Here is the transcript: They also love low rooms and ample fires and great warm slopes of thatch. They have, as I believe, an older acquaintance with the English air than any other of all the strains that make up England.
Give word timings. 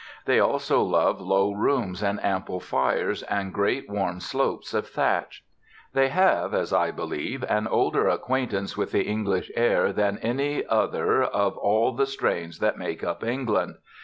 They 0.25 0.39
also 0.39 0.81
love 0.81 1.21
low 1.21 1.51
rooms 1.51 2.01
and 2.01 2.19
ample 2.25 2.59
fires 2.59 3.21
and 3.21 3.53
great 3.53 3.87
warm 3.87 4.19
slopes 4.19 4.73
of 4.73 4.87
thatch. 4.87 5.43
They 5.93 6.09
have, 6.09 6.55
as 6.55 6.73
I 6.73 6.89
believe, 6.89 7.43
an 7.43 7.67
older 7.67 8.07
acquaintance 8.07 8.75
with 8.75 8.93
the 8.93 9.03
English 9.03 9.51
air 9.55 9.93
than 9.93 10.17
any 10.17 10.65
other 10.65 11.21
of 11.21 11.55
all 11.57 11.91
the 11.93 12.07
strains 12.07 12.57
that 12.57 12.79
make 12.79 13.03
up 13.03 13.23
England. 13.23 13.75